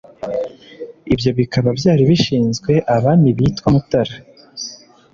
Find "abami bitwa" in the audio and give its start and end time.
2.95-3.67